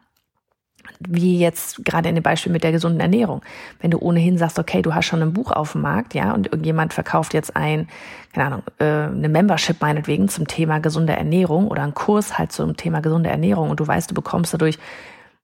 wie 0.99 1.39
jetzt 1.39 1.83
gerade 1.85 2.09
in 2.09 2.15
dem 2.15 2.23
Beispiel 2.23 2.51
mit 2.51 2.63
der 2.63 2.71
gesunden 2.71 2.99
Ernährung. 2.99 3.41
Wenn 3.79 3.91
du 3.91 3.99
ohnehin 3.99 4.37
sagst, 4.37 4.59
okay, 4.59 4.81
du 4.81 4.93
hast 4.93 5.05
schon 5.05 5.21
ein 5.21 5.33
Buch 5.33 5.51
auf 5.51 5.73
dem 5.73 5.81
Markt, 5.81 6.13
ja, 6.13 6.33
und 6.33 6.47
irgendjemand 6.47 6.93
verkauft 6.93 7.33
jetzt 7.33 7.55
ein, 7.55 7.87
keine 8.33 8.47
Ahnung, 8.47 8.63
äh, 8.79 8.85
eine 8.85 9.29
Membership 9.29 9.81
meinetwegen 9.81 10.29
zum 10.29 10.47
Thema 10.47 10.79
gesunde 10.79 11.13
Ernährung 11.13 11.67
oder 11.67 11.83
einen 11.83 11.93
Kurs 11.93 12.37
halt 12.37 12.51
zum 12.51 12.77
Thema 12.77 13.01
gesunde 13.01 13.29
Ernährung 13.29 13.69
und 13.69 13.79
du 13.79 13.87
weißt, 13.87 14.11
du 14.11 14.15
bekommst 14.15 14.53
dadurch, 14.53 14.77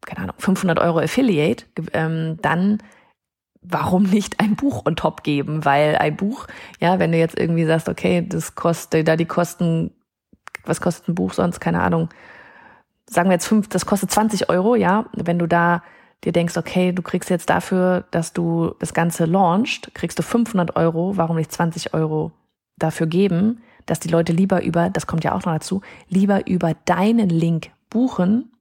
keine 0.06 0.24
Ahnung, 0.24 0.36
500 0.38 0.80
Euro 0.80 1.00
Affiliate, 1.00 1.66
ähm, 1.94 2.38
dann 2.42 2.80
warum 3.62 4.04
nicht 4.04 4.40
ein 4.40 4.56
Buch 4.56 4.86
on 4.86 4.96
top 4.96 5.24
geben? 5.24 5.66
Weil 5.66 5.96
ein 5.98 6.16
Buch, 6.16 6.48
ja, 6.80 7.00
wenn 7.00 7.12
du 7.12 7.18
jetzt 7.18 7.38
irgendwie 7.38 7.66
sagst, 7.66 7.90
okay, 7.90 8.26
das 8.28 8.56
kostet, 8.56 9.08
da 9.08 9.16
die 9.16 9.26
Kosten, 9.26 9.92
was 10.66 10.82
kostet 10.82 11.08
ein 11.08 11.16
Buch 11.16 11.34
sonst, 11.34 11.60
keine 11.60 11.82
Ahnung, 11.82 12.10
sagen 13.06 13.30
wir 13.30 13.34
jetzt 13.34 13.48
fünf, 13.48 13.68
das 13.68 13.86
kostet 13.86 14.12
20 14.12 14.50
Euro, 14.50 14.76
ja, 14.76 15.06
wenn 15.14 15.40
du 15.40 15.48
da 15.48 15.84
dir 16.24 16.32
denkst, 16.32 16.58
okay, 16.58 16.92
du 16.92 17.02
kriegst 17.02 17.30
jetzt 17.30 17.50
dafür, 17.50 18.06
dass 18.12 18.34
du 18.34 18.76
das 18.80 18.94
Ganze 18.94 19.26
launchst, 19.26 19.94
kriegst 19.94 20.20
du 20.20 20.24
500 20.24 20.76
Euro, 20.76 21.18
warum 21.18 21.38
nicht 21.38 21.52
20 21.52 21.94
Euro 21.94 22.32
dafür 22.78 23.08
geben, 23.08 23.62
dass 23.86 24.00
die 24.00 24.10
Leute 24.10 24.34
lieber 24.34 24.64
über, 24.64 24.90
das 24.90 25.08
kommt 25.08 25.24
ja 25.24 25.34
auch 25.34 25.46
noch 25.46 25.54
dazu, 25.54 25.82
lieber 26.10 26.48
über 26.48 26.74
deinen 26.86 27.30
Link 27.30 27.72
buchen, 27.90 28.52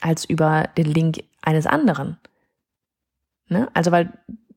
als 0.00 0.24
über 0.24 0.68
den 0.76 0.86
Link 0.86 1.24
eines 1.42 1.66
anderen. 1.66 2.18
Ne? 3.48 3.68
Also 3.74 3.92
weil 3.92 4.12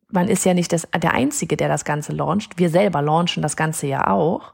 man 0.09 0.27
ist 0.27 0.45
ja 0.45 0.53
nicht 0.53 0.71
das, 0.71 0.87
der 0.95 1.13
Einzige, 1.13 1.57
der 1.57 1.67
das 1.67 1.85
Ganze 1.85 2.13
launcht. 2.13 2.57
Wir 2.57 2.69
selber 2.69 3.01
launchen 3.01 3.43
das 3.43 3.57
Ganze 3.57 3.87
ja 3.87 4.07
auch. 4.07 4.53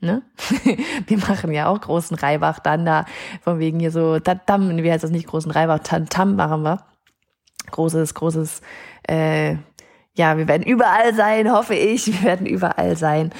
Ne? 0.00 0.22
wir 1.06 1.18
machen 1.18 1.52
ja 1.52 1.66
auch 1.66 1.80
großen 1.80 2.16
Reibach 2.16 2.60
dann 2.60 2.86
da, 2.86 3.04
von 3.42 3.58
wegen 3.58 3.80
hier 3.80 3.90
so, 3.90 4.18
Tatam, 4.20 4.76
wie 4.76 4.90
heißt 4.90 5.04
das 5.04 5.10
nicht, 5.10 5.26
großen 5.26 5.50
Reibach, 5.50 5.80
Tam 5.80 6.36
machen 6.36 6.62
wir. 6.62 6.84
Großes, 7.70 8.14
großes, 8.14 8.62
äh, 9.08 9.56
ja, 10.14 10.36
wir 10.36 10.48
werden 10.48 10.64
überall 10.64 11.14
sein, 11.14 11.52
hoffe 11.52 11.74
ich. 11.74 12.06
Wir 12.06 12.22
werden 12.22 12.46
überall 12.46 12.96
sein. 12.96 13.32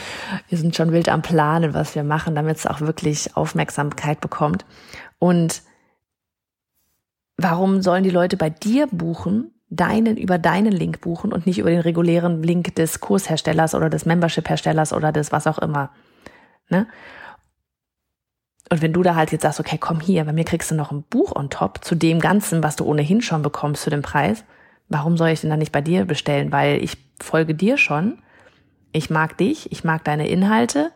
Wir 0.49 0.59
sind 0.59 0.77
schon 0.77 0.93
wild 0.93 1.09
am 1.09 1.23
Planen, 1.23 1.75
was 1.75 1.95
wir 1.95 2.05
machen, 2.05 2.35
damit 2.35 2.57
es 2.57 2.67
auch 2.67 2.81
wirklich 2.81 3.37
Aufmerksamkeit 3.37 4.21
bekommt. 4.21 4.65
Und 5.19 5.63
warum 7.38 7.80
sollen 7.80 8.04
die 8.04 8.11
Leute 8.11 8.37
bei 8.37 8.50
dir 8.50 8.87
buchen, 8.88 9.52
deinen 9.71 10.16
über 10.16 10.38
deinen 10.38 10.73
Link 10.73 11.00
buchen 11.00 11.33
und 11.33 11.47
nicht 11.47 11.59
über 11.59 11.71
den 11.71 11.80
regulären 11.80 12.42
Link 12.42 12.75
des 12.75 13.00
Kursherstellers 13.00 13.75
oder 13.75 13.88
des 13.88 14.04
Membership-Herstellers 14.04 14.92
oder 14.92 15.12
des 15.12 15.33
was 15.33 15.47
auch 15.47 15.59
immer? 15.59 15.90
Ne? 16.68 16.87
Und 18.71 18.83
wenn 18.83 18.92
du 18.92 19.02
da 19.02 19.14
halt 19.14 19.33
jetzt 19.33 19.42
sagst, 19.42 19.61
okay, 19.61 19.78
komm 19.78 20.00
hier, 20.00 20.25
bei 20.25 20.33
mir 20.33 20.45
kriegst 20.45 20.71
du 20.71 20.75
noch 20.75 20.90
ein 20.90 21.04
Buch 21.04 21.35
on 21.35 21.49
top 21.49 21.85
zu 21.85 21.95
dem 21.95 22.21
Ganzen, 22.21 22.62
was 22.62 22.76
du 22.76 22.85
ohnehin 22.85 23.23
schon 23.23 23.42
bekommst 23.42 23.83
zu 23.83 23.90
dem 23.90 24.02
Preis, 24.02 24.45
warum 24.88 25.16
soll 25.16 25.28
ich 25.28 25.40
denn 25.40 25.50
dann 25.50 25.61
nicht 25.61 25.73
bei 25.73 25.80
dir 25.80 26.04
bestellen? 26.04 26.52
Weil 26.52 26.83
ich 26.83 26.99
folge 27.21 27.54
dir 27.54 27.78
schon, 27.78 28.18
ich 28.92 29.11
mag 29.11 29.38
dich, 29.38 29.73
ich 29.73 29.85
mag 29.85 30.04
deine 30.04 30.28
Inhalte 30.28 30.90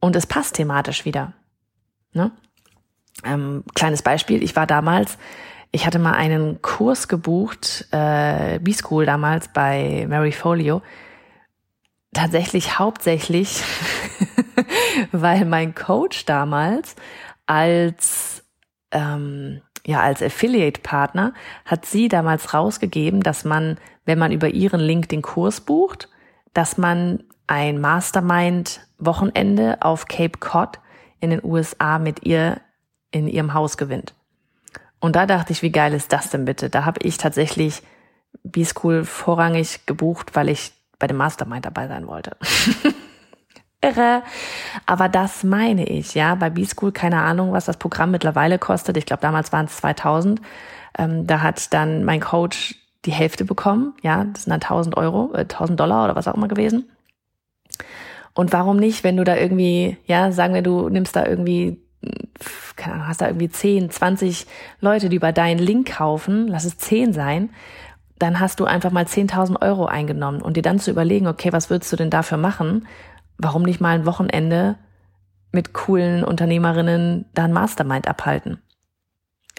und 0.00 0.16
es 0.16 0.26
passt 0.26 0.54
thematisch 0.54 1.04
wieder. 1.04 1.32
Ne? 2.12 2.30
Ähm, 3.24 3.64
kleines 3.74 4.02
Beispiel, 4.02 4.42
ich 4.42 4.56
war 4.56 4.66
damals, 4.66 5.18
ich 5.70 5.86
hatte 5.86 5.98
mal 5.98 6.14
einen 6.14 6.60
Kurs 6.62 7.08
gebucht, 7.08 7.86
äh, 7.92 8.58
B-School 8.58 9.06
damals 9.06 9.48
bei 9.48 10.06
Mary 10.08 10.32
Folio, 10.32 10.82
tatsächlich 12.12 12.78
hauptsächlich, 12.78 13.62
weil 15.12 15.44
mein 15.44 15.74
Coach 15.74 16.24
damals 16.24 16.96
als 17.46 18.44
ähm, 18.92 19.62
ja, 19.84 20.00
als 20.00 20.22
Affiliate-Partner 20.22 21.34
hat 21.64 21.86
sie 21.86 22.08
damals 22.08 22.54
rausgegeben, 22.54 23.20
dass 23.22 23.44
man, 23.44 23.78
wenn 24.04 24.18
man 24.18 24.32
über 24.32 24.48
ihren 24.48 24.80
Link 24.80 25.08
den 25.08 25.22
Kurs 25.22 25.60
bucht, 25.60 26.08
dass 26.54 26.78
man 26.78 27.24
ein 27.46 27.80
Mastermind-Wochenende 27.80 29.78
auf 29.82 30.06
Cape 30.06 30.38
Cod 30.38 30.78
in 31.20 31.30
den 31.30 31.44
USA 31.44 31.98
mit 31.98 32.24
ihr 32.24 32.60
in 33.12 33.28
ihrem 33.28 33.54
Haus 33.54 33.76
gewinnt. 33.76 34.14
Und 34.98 35.16
da 35.16 35.26
dachte 35.26 35.52
ich, 35.52 35.62
wie 35.62 35.72
geil 35.72 35.94
ist 35.94 36.12
das 36.12 36.30
denn 36.30 36.44
bitte? 36.44 36.68
Da 36.70 36.84
habe 36.84 37.00
ich 37.02 37.18
tatsächlich 37.18 37.82
B-School 38.42 39.04
vorrangig 39.04 39.86
gebucht, 39.86 40.34
weil 40.34 40.48
ich 40.48 40.72
bei 40.98 41.06
dem 41.06 41.16
Mastermind 41.16 41.64
dabei 41.64 41.86
sein 41.86 42.06
wollte. 42.08 42.36
irre. 43.82 44.22
Aber 44.86 45.08
das 45.08 45.44
meine 45.44 45.84
ich, 45.84 46.14
ja. 46.14 46.34
Bei 46.34 46.50
B-School, 46.50 46.92
keine 46.92 47.22
Ahnung, 47.22 47.52
was 47.52 47.66
das 47.66 47.76
Programm 47.76 48.10
mittlerweile 48.10 48.58
kostet. 48.58 48.96
Ich 48.96 49.06
glaube, 49.06 49.22
damals 49.22 49.52
waren 49.52 49.66
es 49.66 49.76
2000. 49.76 50.40
Ähm, 50.98 51.26
da 51.26 51.42
hat 51.42 51.72
dann 51.72 52.04
mein 52.04 52.20
Coach 52.20 52.76
die 53.04 53.12
Hälfte 53.12 53.44
bekommen. 53.44 53.94
Ja, 54.02 54.24
das 54.24 54.44
sind 54.44 54.50
dann 54.50 54.60
1000 54.60 54.96
Euro, 54.96 55.32
äh, 55.34 55.40
1000 55.40 55.78
Dollar 55.78 56.04
oder 56.04 56.16
was 56.16 56.28
auch 56.28 56.34
immer 56.34 56.48
gewesen. 56.48 56.90
Und 58.34 58.52
warum 58.52 58.76
nicht, 58.78 59.04
wenn 59.04 59.16
du 59.16 59.24
da 59.24 59.36
irgendwie, 59.36 59.98
ja, 60.06 60.32
sagen 60.32 60.54
wir, 60.54 60.62
du 60.62 60.88
nimmst 60.88 61.14
da 61.16 61.26
irgendwie, 61.26 61.81
keine 62.82 62.94
Ahnung, 62.94 63.08
hast 63.08 63.20
da 63.20 63.26
irgendwie 63.26 63.48
10, 63.48 63.90
20 63.90 64.46
Leute, 64.80 65.08
die 65.08 65.16
über 65.16 65.32
deinen 65.32 65.58
Link 65.58 65.94
kaufen, 65.96 66.48
lass 66.48 66.64
es 66.64 66.78
10 66.78 67.12
sein, 67.12 67.50
dann 68.18 68.40
hast 68.40 68.60
du 68.60 68.64
einfach 68.64 68.90
mal 68.90 69.04
10.000 69.04 69.60
Euro 69.62 69.86
eingenommen 69.86 70.42
und 70.42 70.56
dir 70.56 70.62
dann 70.62 70.78
zu 70.78 70.90
überlegen, 70.90 71.26
okay, 71.26 71.52
was 71.52 71.70
würdest 71.70 71.92
du 71.92 71.96
denn 71.96 72.10
dafür 72.10 72.38
machen? 72.38 72.86
warum 73.42 73.62
nicht 73.62 73.80
mal 73.80 73.94
ein 73.94 74.06
Wochenende 74.06 74.76
mit 75.50 75.72
coolen 75.72 76.24
Unternehmerinnen 76.24 77.26
da 77.34 77.44
ein 77.44 77.52
Mastermind 77.52 78.08
abhalten? 78.08 78.58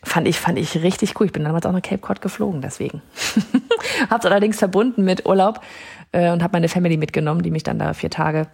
Fand 0.03 0.27
ich, 0.27 0.39
fand 0.39 0.59
ich 0.59 0.81
richtig 0.81 1.19
cool. 1.19 1.27
Ich 1.27 1.31
bin 1.31 1.43
damals 1.43 1.65
auch 1.65 1.71
nach 1.71 1.81
Cape 1.81 1.99
Cod 1.99 2.21
geflogen, 2.21 2.61
deswegen. 2.61 3.01
Hab's 4.09 4.25
allerdings 4.25 4.59
verbunden 4.59 5.05
mit 5.05 5.25
Urlaub 5.25 5.61
äh, 6.11 6.31
und 6.31 6.43
habe 6.43 6.53
meine 6.53 6.67
Family 6.67 6.97
mitgenommen, 6.97 7.41
die 7.41 7.51
mich 7.51 7.63
dann 7.63 7.79
da 7.79 7.93
vier 7.93 8.09
Tage 8.09 8.47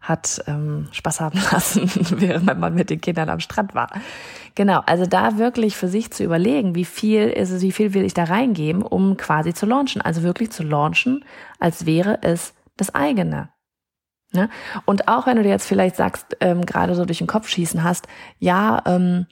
hat 0.00 0.42
ähm, 0.46 0.88
Spaß 0.92 1.20
haben 1.20 1.38
lassen, 1.52 1.90
während 2.18 2.46
mein 2.46 2.58
Mann 2.58 2.74
mit 2.74 2.90
den 2.90 3.00
Kindern 3.00 3.28
am 3.28 3.40
Strand 3.40 3.74
war. 3.74 3.90
Genau, 4.54 4.80
also 4.86 5.06
da 5.06 5.38
wirklich 5.38 5.76
für 5.76 5.88
sich 5.88 6.10
zu 6.10 6.24
überlegen, 6.24 6.74
wie 6.74 6.84
viel 6.84 7.28
ist 7.28 7.50
es, 7.50 7.62
wie 7.62 7.72
viel 7.72 7.94
will 7.94 8.04
ich 8.04 8.14
da 8.14 8.24
reingeben, 8.24 8.82
um 8.82 9.16
quasi 9.16 9.54
zu 9.54 9.66
launchen. 9.66 10.02
Also 10.02 10.22
wirklich 10.22 10.50
zu 10.50 10.62
launchen, 10.62 11.24
als 11.58 11.86
wäre 11.86 12.18
es 12.22 12.54
das 12.76 12.94
eigene. 12.94 13.50
Ne? 14.32 14.48
Und 14.84 15.08
auch 15.08 15.26
wenn 15.26 15.36
du 15.36 15.42
dir 15.42 15.50
jetzt 15.50 15.66
vielleicht 15.66 15.96
sagst, 15.96 16.36
ähm, 16.40 16.64
gerade 16.64 16.94
so 16.94 17.04
durch 17.04 17.18
den 17.18 17.26
Kopf 17.26 17.48
schießen 17.48 17.82
hast, 17.82 18.06
ja, 18.38 18.82
ähm, 18.86 19.26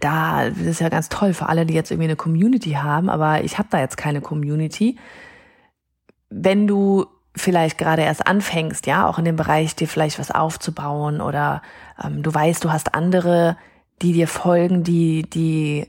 da 0.00 0.48
das 0.48 0.58
ist 0.58 0.80
ja 0.80 0.88
ganz 0.88 1.08
toll 1.08 1.34
für 1.34 1.48
alle, 1.48 1.66
die 1.66 1.74
jetzt 1.74 1.90
irgendwie 1.90 2.08
eine 2.08 2.16
Community 2.16 2.72
haben, 2.72 3.10
aber 3.10 3.44
ich 3.44 3.58
habe 3.58 3.68
da 3.70 3.80
jetzt 3.80 3.96
keine 3.96 4.20
Community. 4.20 4.98
Wenn 6.30 6.66
du 6.66 7.06
vielleicht 7.36 7.78
gerade 7.78 8.02
erst 8.02 8.26
anfängst, 8.26 8.86
ja, 8.86 9.08
auch 9.08 9.18
in 9.18 9.24
dem 9.24 9.36
Bereich 9.36 9.74
dir 9.74 9.88
vielleicht 9.88 10.18
was 10.18 10.30
aufzubauen 10.30 11.20
oder 11.20 11.62
ähm, 12.02 12.22
du 12.22 12.32
weißt, 12.32 12.64
du 12.64 12.72
hast 12.72 12.94
andere, 12.94 13.56
die 14.02 14.12
dir 14.12 14.28
folgen, 14.28 14.84
die, 14.84 15.28
die 15.28 15.88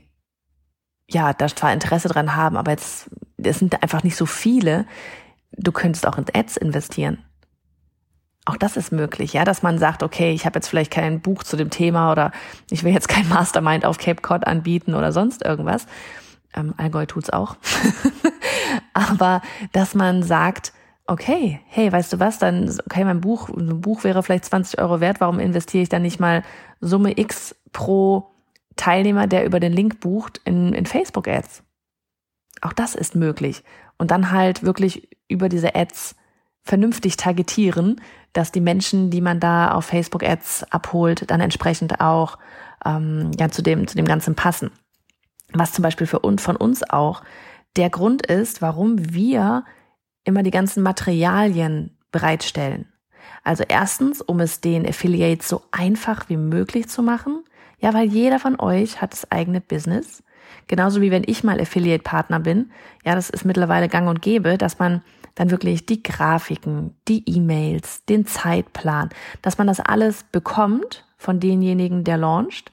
ja, 1.08 1.32
da 1.32 1.46
zwar 1.48 1.72
Interesse 1.72 2.08
dran 2.08 2.34
haben, 2.34 2.56
aber 2.56 2.72
jetzt, 2.72 3.08
es 3.36 3.58
sind 3.58 3.80
einfach 3.82 4.02
nicht 4.02 4.16
so 4.16 4.26
viele. 4.26 4.86
Du 5.52 5.70
könntest 5.70 6.06
auch 6.06 6.18
in 6.18 6.26
Ads 6.34 6.56
investieren. 6.56 7.22
Auch 8.44 8.56
das 8.56 8.76
ist 8.76 8.92
möglich, 8.92 9.32
ja, 9.32 9.44
dass 9.44 9.62
man 9.62 9.78
sagt, 9.78 10.02
okay, 10.02 10.32
ich 10.32 10.46
habe 10.46 10.58
jetzt 10.58 10.68
vielleicht 10.68 10.92
kein 10.92 11.20
Buch 11.20 11.42
zu 11.42 11.56
dem 11.56 11.70
Thema 11.70 12.12
oder 12.12 12.32
ich 12.70 12.84
will 12.84 12.92
jetzt 12.92 13.08
kein 13.08 13.28
Mastermind 13.28 13.84
auf 13.84 13.98
Cape 13.98 14.22
Cod 14.22 14.46
anbieten 14.46 14.94
oder 14.94 15.12
sonst 15.12 15.44
irgendwas. 15.44 15.86
Ähm, 16.54 16.74
Allgäu 16.76 17.06
tut's 17.06 17.30
auch. 17.30 17.56
Aber 18.92 19.42
dass 19.72 19.94
man 19.94 20.22
sagt, 20.22 20.72
okay, 21.06 21.60
hey, 21.66 21.90
weißt 21.90 22.12
du 22.12 22.20
was, 22.20 22.38
dann, 22.38 22.76
okay, 22.86 23.04
mein 23.04 23.20
Buch, 23.20 23.48
ein 23.48 23.80
Buch 23.80 24.04
wäre 24.04 24.22
vielleicht 24.22 24.44
20 24.46 24.80
Euro 24.80 25.00
wert, 25.00 25.20
warum 25.20 25.38
investiere 25.38 25.82
ich 25.82 25.88
dann 25.88 26.02
nicht 26.02 26.20
mal 26.20 26.42
Summe 26.80 27.18
X 27.18 27.54
pro 27.72 28.30
Teilnehmer, 28.76 29.26
der 29.26 29.44
über 29.44 29.60
den 29.60 29.72
Link 29.72 30.00
bucht, 30.00 30.40
in, 30.44 30.72
in 30.72 30.86
Facebook-Ads? 30.86 31.62
Auch 32.60 32.72
das 32.72 32.94
ist 32.94 33.14
möglich. 33.14 33.62
Und 33.98 34.10
dann 34.10 34.32
halt 34.32 34.62
wirklich 34.62 35.08
über 35.28 35.48
diese 35.48 35.74
Ads 35.74 36.16
vernünftig 36.62 37.16
targetieren, 37.16 38.00
dass 38.32 38.50
die 38.52 38.60
Menschen, 38.60 39.10
die 39.10 39.20
man 39.20 39.40
da 39.40 39.72
auf 39.72 39.86
Facebook 39.86 40.24
Ads 40.24 40.64
abholt, 40.70 41.30
dann 41.30 41.40
entsprechend 41.40 42.00
auch 42.00 42.38
ähm, 42.84 43.30
ja 43.38 43.48
zu 43.48 43.62
dem 43.62 43.86
zu 43.86 43.96
dem 43.96 44.06
Ganzen 44.06 44.34
passen. 44.34 44.70
Was 45.52 45.72
zum 45.72 45.82
Beispiel 45.82 46.06
für 46.06 46.18
uns 46.18 46.42
von 46.42 46.56
uns 46.56 46.82
auch 46.82 47.22
der 47.76 47.88
Grund 47.88 48.26
ist, 48.26 48.62
warum 48.62 49.14
wir 49.14 49.64
immer 50.26 50.42
die 50.42 50.50
ganzen 50.50 50.82
Materialien 50.82 51.96
bereitstellen. 52.12 52.86
Also 53.42 53.64
erstens, 53.66 54.20
um 54.20 54.40
es 54.40 54.60
den 54.60 54.86
Affiliates 54.86 55.48
so 55.48 55.62
einfach 55.70 56.28
wie 56.28 56.36
möglich 56.36 56.88
zu 56.88 57.02
machen. 57.02 57.44
Ja, 57.78 57.94
weil 57.94 58.08
jeder 58.08 58.38
von 58.38 58.58
euch 58.58 59.00
hat 59.00 59.12
das 59.12 59.30
eigene 59.30 59.60
Business. 59.60 60.22
Genauso 60.66 61.00
wie 61.00 61.10
wenn 61.10 61.22
ich 61.26 61.44
mal 61.44 61.60
Affiliate-Partner 61.60 62.40
bin. 62.40 62.72
Ja, 63.04 63.14
das 63.14 63.30
ist 63.30 63.44
mittlerweile 63.44 63.88
gang 63.88 64.08
und 64.08 64.20
gäbe, 64.20 64.58
dass 64.58 64.78
man 64.78 65.02
dann 65.36 65.50
wirklich 65.50 65.86
die 65.86 66.02
Grafiken, 66.02 66.96
die 67.06 67.22
E-Mails, 67.26 68.04
den 68.06 68.26
Zeitplan, 68.26 69.10
dass 69.42 69.58
man 69.58 69.66
das 69.66 69.80
alles 69.80 70.24
bekommt 70.24 71.04
von 71.18 71.38
denjenigen, 71.38 72.02
der 72.02 72.16
launcht. 72.16 72.72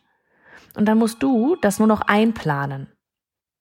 Und 0.75 0.85
dann 0.85 0.97
musst 0.97 1.21
du 1.21 1.55
das 1.61 1.77
nur 1.77 1.87
noch 1.87 2.01
einplanen. 2.01 2.87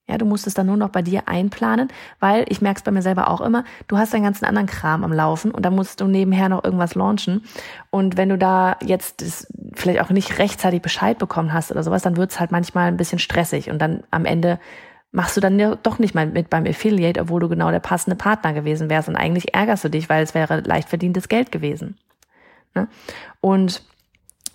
Ja, 0.08 0.18
du 0.18 0.24
musst 0.24 0.48
es 0.48 0.54
dann 0.54 0.66
nur 0.66 0.76
noch 0.76 0.88
bei 0.88 1.00
dir 1.00 1.28
einplanen, 1.28 1.88
weil 2.18 2.44
ich 2.48 2.60
merke 2.60 2.78
es 2.78 2.82
bei 2.82 2.90
mir 2.90 3.02
selber 3.02 3.30
auch 3.30 3.40
immer, 3.40 3.64
du 3.86 3.98
hast 3.98 4.12
deinen 4.12 4.24
ganzen 4.24 4.44
anderen 4.44 4.66
Kram 4.66 5.04
am 5.04 5.12
Laufen 5.12 5.52
und 5.52 5.64
dann 5.64 5.76
musst 5.76 6.00
du 6.00 6.06
nebenher 6.06 6.48
noch 6.48 6.64
irgendwas 6.64 6.96
launchen. 6.96 7.44
Und 7.90 8.16
wenn 8.16 8.28
du 8.28 8.36
da 8.36 8.76
jetzt 8.84 9.24
vielleicht 9.74 10.00
auch 10.00 10.10
nicht 10.10 10.38
rechtzeitig 10.38 10.82
Bescheid 10.82 11.18
bekommen 11.18 11.52
hast 11.52 11.70
oder 11.70 11.84
sowas, 11.84 12.02
dann 12.02 12.16
wird 12.16 12.32
es 12.32 12.40
halt 12.40 12.50
manchmal 12.50 12.88
ein 12.88 12.96
bisschen 12.96 13.20
stressig 13.20 13.70
und 13.70 13.78
dann 13.80 14.02
am 14.10 14.24
Ende 14.24 14.58
machst 15.12 15.36
du 15.36 15.40
dann 15.40 15.78
doch 15.82 15.98
nicht 15.98 16.14
mal 16.14 16.26
mit 16.26 16.50
beim 16.50 16.66
Affiliate, 16.66 17.20
obwohl 17.20 17.40
du 17.40 17.48
genau 17.48 17.70
der 17.70 17.80
passende 17.80 18.16
Partner 18.16 18.54
gewesen 18.54 18.90
wärst. 18.90 19.08
Und 19.08 19.16
eigentlich 19.16 19.54
ärgerst 19.54 19.84
du 19.84 19.88
dich, 19.88 20.08
weil 20.08 20.24
es 20.24 20.34
wäre 20.34 20.60
leicht 20.60 20.88
verdientes 20.88 21.28
Geld 21.28 21.52
gewesen. 21.52 21.96
Ne? 22.74 22.88
Und 23.40 23.82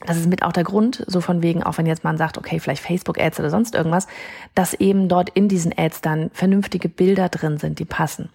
das 0.05 0.17
ist 0.17 0.27
mit 0.27 0.43
auch 0.43 0.51
der 0.51 0.63
Grund, 0.63 1.03
so 1.07 1.21
von 1.21 1.41
wegen, 1.41 1.63
auch 1.63 1.77
wenn 1.79 1.87
jetzt 1.87 2.03
man 2.03 2.17
sagt, 2.17 2.37
okay, 2.37 2.59
vielleicht 2.59 2.83
Facebook-Ads 2.83 3.39
oder 3.39 3.49
sonst 3.49 3.73
irgendwas, 3.73 4.07
dass 4.53 4.75
eben 4.75 5.09
dort 5.09 5.29
in 5.31 5.47
diesen 5.47 5.73
Ads 5.75 6.01
dann 6.01 6.29
vernünftige 6.33 6.87
Bilder 6.87 7.29
drin 7.29 7.57
sind, 7.57 7.79
die 7.79 7.85
passen. 7.85 8.29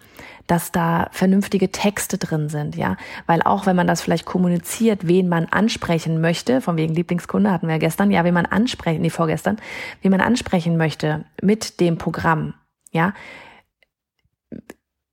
Dass 0.45 0.73
da 0.73 1.07
vernünftige 1.11 1.71
Texte 1.71 2.17
drin 2.17 2.49
sind, 2.49 2.75
ja. 2.75 2.97
Weil 3.27 3.41
auch 3.41 3.65
wenn 3.65 3.77
man 3.77 3.87
das 3.87 4.01
vielleicht 4.01 4.25
kommuniziert, 4.25 5.07
wen 5.07 5.29
man 5.29 5.45
ansprechen 5.45 6.19
möchte, 6.19 6.59
von 6.59 6.75
wegen 6.75 6.93
Lieblingskunde 6.93 7.49
hatten 7.49 7.67
wir 7.67 7.75
ja 7.75 7.79
gestern, 7.79 8.11
ja, 8.11 8.25
wen 8.25 8.33
man 8.33 8.45
ansprechen, 8.45 9.01
nee, 9.01 9.09
vorgestern, 9.09 9.57
wen 10.01 10.11
man 10.11 10.21
ansprechen 10.21 10.75
möchte 10.75 11.23
mit 11.41 11.79
dem 11.79 11.97
Programm, 11.97 12.55
ja, 12.91 13.13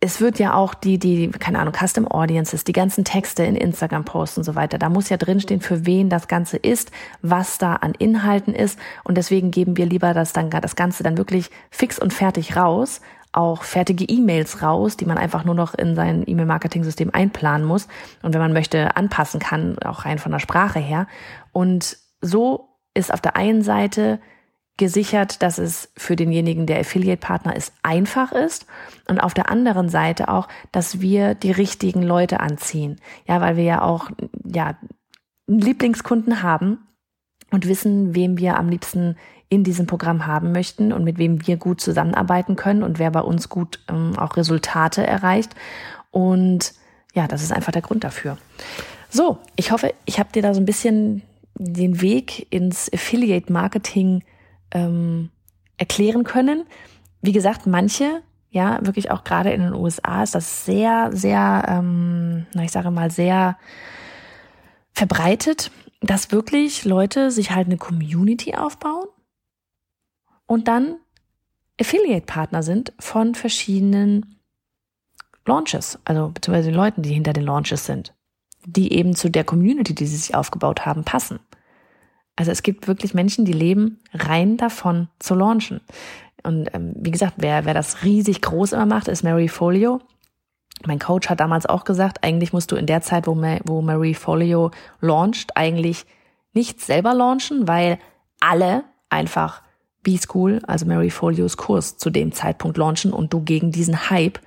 es 0.02 0.22
wird 0.22 0.38
ja 0.38 0.54
auch 0.54 0.72
die, 0.72 0.98
die, 0.98 1.28
keine 1.28 1.58
Ahnung, 1.58 1.74
Custom 1.74 2.08
Audiences, 2.08 2.64
die 2.64 2.72
ganzen 2.72 3.04
Texte 3.04 3.44
in 3.44 3.54
Instagram-Posts 3.54 4.38
und 4.38 4.44
so 4.44 4.54
weiter, 4.54 4.78
da 4.78 4.88
muss 4.88 5.10
ja 5.10 5.18
drinstehen, 5.18 5.60
für 5.60 5.84
wen 5.84 6.08
das 6.08 6.26
Ganze 6.26 6.56
ist, 6.56 6.90
was 7.20 7.58
da 7.58 7.74
an 7.74 7.92
Inhalten 7.92 8.54
ist. 8.54 8.78
Und 9.04 9.18
deswegen 9.18 9.50
geben 9.50 9.76
wir 9.76 9.84
lieber 9.84 10.14
das 10.14 10.32
dann, 10.32 10.48
das 10.48 10.74
Ganze 10.74 11.02
dann 11.02 11.18
wirklich 11.18 11.50
fix 11.70 11.98
und 11.98 12.14
fertig 12.14 12.56
raus, 12.56 13.02
auch 13.32 13.62
fertige 13.62 14.04
E-Mails 14.04 14.62
raus, 14.62 14.96
die 14.96 15.04
man 15.04 15.18
einfach 15.18 15.44
nur 15.44 15.54
noch 15.54 15.74
in 15.74 15.94
sein 15.94 16.24
E-Mail-Marketing-System 16.26 17.10
einplanen 17.12 17.66
muss 17.66 17.86
und 18.22 18.32
wenn 18.32 18.40
man 18.40 18.54
möchte 18.54 18.96
anpassen 18.96 19.38
kann, 19.38 19.78
auch 19.80 20.06
rein 20.06 20.18
von 20.18 20.32
der 20.32 20.40
Sprache 20.40 20.80
her. 20.80 21.06
Und 21.52 21.98
so 22.22 22.70
ist 22.94 23.12
auf 23.12 23.20
der 23.20 23.36
einen 23.36 23.62
Seite 23.62 24.18
gesichert, 24.80 25.42
dass 25.42 25.58
es 25.58 25.92
für 25.94 26.16
denjenigen, 26.16 26.66
der 26.66 26.80
Affiliate-Partner 26.80 27.54
ist, 27.54 27.74
einfach 27.82 28.32
ist 28.32 28.66
und 29.06 29.20
auf 29.20 29.34
der 29.34 29.50
anderen 29.50 29.90
Seite 29.90 30.28
auch, 30.28 30.48
dass 30.72 31.02
wir 31.02 31.34
die 31.34 31.52
richtigen 31.52 32.02
Leute 32.02 32.40
anziehen. 32.40 32.96
Ja, 33.28 33.42
weil 33.42 33.56
wir 33.56 33.64
ja 33.64 33.82
auch, 33.82 34.10
ja, 34.42 34.76
Lieblingskunden 35.46 36.42
haben 36.42 36.78
und 37.50 37.68
wissen, 37.68 38.14
wem 38.14 38.38
wir 38.38 38.56
am 38.56 38.70
liebsten 38.70 39.16
in 39.50 39.64
diesem 39.64 39.86
Programm 39.86 40.26
haben 40.26 40.50
möchten 40.50 40.94
und 40.94 41.04
mit 41.04 41.18
wem 41.18 41.46
wir 41.46 41.58
gut 41.58 41.82
zusammenarbeiten 41.82 42.56
können 42.56 42.82
und 42.82 42.98
wer 42.98 43.10
bei 43.10 43.20
uns 43.20 43.50
gut 43.50 43.80
ähm, 43.88 44.16
auch 44.16 44.36
Resultate 44.38 45.06
erreicht. 45.06 45.54
Und 46.10 46.72
ja, 47.14 47.26
das 47.28 47.42
ist 47.42 47.52
einfach 47.52 47.72
der 47.72 47.82
Grund 47.82 48.02
dafür. 48.02 48.38
So, 49.10 49.38
ich 49.56 49.72
hoffe, 49.72 49.92
ich 50.06 50.18
habe 50.18 50.32
dir 50.32 50.40
da 50.40 50.54
so 50.54 50.60
ein 50.60 50.66
bisschen 50.66 51.22
den 51.54 52.00
Weg 52.00 52.46
ins 52.50 52.90
Affiliate 52.90 53.52
Marketing 53.52 54.22
ähm, 54.72 55.30
erklären 55.76 56.24
können. 56.24 56.64
Wie 57.22 57.32
gesagt, 57.32 57.66
manche, 57.66 58.22
ja, 58.50 58.78
wirklich 58.82 59.10
auch 59.10 59.24
gerade 59.24 59.52
in 59.52 59.62
den 59.62 59.74
USA 59.74 60.22
ist 60.22 60.34
das 60.34 60.64
sehr, 60.64 61.10
sehr, 61.12 61.64
ähm, 61.68 62.46
na, 62.54 62.64
ich 62.64 62.72
sage 62.72 62.90
mal, 62.90 63.10
sehr 63.10 63.56
verbreitet, 64.92 65.70
dass 66.00 66.32
wirklich 66.32 66.84
Leute 66.84 67.30
sich 67.30 67.50
halt 67.50 67.66
eine 67.66 67.76
Community 67.76 68.54
aufbauen 68.54 69.06
und 70.46 70.68
dann 70.68 70.96
Affiliate-Partner 71.80 72.62
sind 72.62 72.92
von 72.98 73.34
verschiedenen 73.34 74.40
Launches, 75.46 75.98
also 76.04 76.28
beziehungsweise 76.28 76.70
den 76.70 76.76
Leuten, 76.76 77.02
die 77.02 77.14
hinter 77.14 77.32
den 77.32 77.44
Launches 77.44 77.86
sind, 77.86 78.14
die 78.66 78.92
eben 78.92 79.14
zu 79.16 79.30
der 79.30 79.44
Community, 79.44 79.94
die 79.94 80.06
sie 80.06 80.16
sich 80.16 80.34
aufgebaut 80.34 80.84
haben, 80.84 81.04
passen. 81.04 81.40
Also 82.36 82.50
es 82.50 82.62
gibt 82.62 82.88
wirklich 82.88 83.14
Menschen, 83.14 83.44
die 83.44 83.52
leben 83.52 83.98
rein 84.14 84.56
davon 84.56 85.08
zu 85.18 85.34
launchen. 85.34 85.80
Und 86.42 86.72
ähm, 86.74 86.94
wie 86.96 87.10
gesagt, 87.10 87.34
wer, 87.36 87.64
wer 87.64 87.74
das 87.74 88.02
riesig 88.02 88.40
groß 88.40 88.72
immer 88.72 88.86
macht, 88.86 89.08
ist 89.08 89.22
Mary 89.22 89.48
Folio. 89.48 90.00
Mein 90.86 90.98
Coach 90.98 91.28
hat 91.28 91.40
damals 91.40 91.66
auch 91.66 91.84
gesagt, 91.84 92.24
eigentlich 92.24 92.52
musst 92.52 92.72
du 92.72 92.76
in 92.76 92.86
der 92.86 93.02
Zeit, 93.02 93.26
wo, 93.26 93.36
wo 93.64 93.82
Mary 93.82 94.14
Folio 94.14 94.70
launcht, 95.00 95.56
eigentlich 95.56 96.06
nicht 96.54 96.80
selber 96.80 97.12
launchen, 97.12 97.68
weil 97.68 97.98
alle 98.40 98.84
einfach 99.10 99.62
B-School, 100.02 100.60
also 100.66 100.86
Mary 100.86 101.10
Folios 101.10 101.58
Kurs 101.58 101.98
zu 101.98 102.08
dem 102.08 102.32
Zeitpunkt 102.32 102.78
launchen 102.78 103.12
und 103.12 103.32
du 103.32 103.42
gegen 103.42 103.70
diesen 103.70 104.08
Hype 104.08 104.40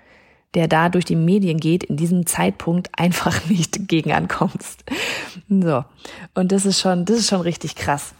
der 0.55 0.67
da 0.67 0.89
durch 0.89 1.05
die 1.05 1.15
Medien 1.15 1.59
geht, 1.59 1.83
in 1.83 1.97
diesem 1.97 2.25
Zeitpunkt 2.25 2.89
einfach 2.97 3.45
nicht 3.49 3.87
gegen 3.87 4.11
ankommst. 4.11 4.83
So. 5.49 5.83
Und 6.33 6.51
das 6.51 6.65
ist 6.65 6.79
schon, 6.79 7.05
das 7.05 7.17
ist 7.17 7.29
schon 7.29 7.41
richtig 7.41 7.75
krass. 7.75 8.13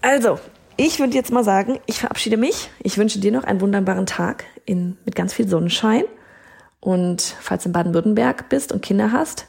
Also, 0.00 0.38
ich 0.76 0.98
würde 0.98 1.14
jetzt 1.14 1.32
mal 1.32 1.44
sagen, 1.44 1.78
ich 1.86 2.00
verabschiede 2.00 2.36
mich. 2.36 2.70
Ich 2.82 2.98
wünsche 2.98 3.20
dir 3.20 3.32
noch 3.32 3.44
einen 3.44 3.60
wunderbaren 3.60 4.06
Tag 4.06 4.44
in, 4.64 4.96
mit 5.04 5.14
ganz 5.14 5.32
viel 5.32 5.48
Sonnenschein. 5.48 6.04
Und 6.80 7.22
falls 7.40 7.62
du 7.62 7.68
in 7.68 7.72
Baden-Württemberg 7.72 8.48
bist 8.48 8.72
und 8.72 8.82
Kinder 8.82 9.12
hast, 9.12 9.46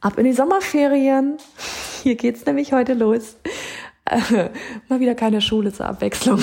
ab 0.00 0.18
in 0.18 0.24
die 0.24 0.32
Sommerferien. 0.32 1.38
Hier 2.02 2.16
geht's 2.16 2.44
nämlich 2.46 2.72
heute 2.72 2.94
los. 2.94 3.36
Mal 4.88 5.00
wieder 5.00 5.14
keine 5.14 5.40
Schule 5.40 5.72
zur 5.72 5.86
Abwechslung. 5.86 6.42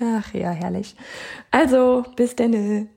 Ach 0.00 0.34
ja, 0.34 0.50
herrlich. 0.50 0.94
Also, 1.50 2.04
bis 2.16 2.36
denn. 2.36 2.88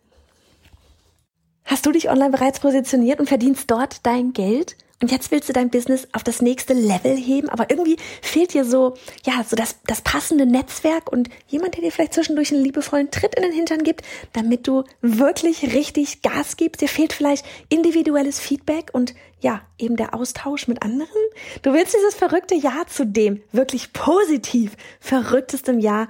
Hast 1.66 1.86
du 1.86 1.92
dich 1.92 2.10
online 2.10 2.32
bereits 2.32 2.60
positioniert 2.60 3.20
und 3.20 3.28
verdienst 3.28 3.70
dort 3.70 4.06
dein 4.06 4.34
Geld? 4.34 4.76
Und 5.02 5.12
jetzt 5.12 5.32
willst 5.32 5.48
du 5.48 5.54
dein 5.54 5.70
Business 5.70 6.10
auf 6.12 6.24
das 6.24 6.42
nächste 6.42 6.74
Level 6.74 7.16
heben, 7.16 7.48
aber 7.48 7.70
irgendwie 7.70 7.96
fehlt 8.22 8.54
dir 8.54 8.66
so, 8.66 8.96
ja, 9.26 9.46
so 9.48 9.56
das, 9.56 9.78
das 9.88 10.02
passende 10.02 10.46
Netzwerk 10.46 11.10
und 11.10 11.30
jemand, 11.48 11.76
der 11.76 11.84
dir 11.84 11.92
vielleicht 11.92 12.14
zwischendurch 12.14 12.52
einen 12.52 12.64
liebevollen 12.66 13.10
Tritt 13.10 13.36
in 13.36 13.44
den 13.44 13.54
Hintern 13.54 13.84
gibt, 13.84 14.04
damit 14.34 14.68
du 14.68 14.84
wirklich 15.02 15.74
richtig 15.74 16.22
Gas 16.22 16.58
gibst. 16.58 16.82
Dir 16.82 16.90
fehlt 16.90 17.14
vielleicht 17.14 17.46
individuelles 17.70 18.42
Feedback 18.42 18.90
und 18.92 19.14
ja, 19.40 19.62
eben 19.78 19.96
der 19.96 20.14
Austausch 20.14 20.68
mit 20.68 20.84
anderen. 20.84 21.08
Du 21.62 21.72
willst 21.72 21.96
dieses 21.96 22.16
verrückte 22.16 22.56
Jahr 22.56 22.86
zu 22.88 23.06
dem 23.06 23.42
wirklich 23.54 23.94
positiv 23.94 24.76
verrücktestem 25.00 25.80
Jahr 25.80 26.10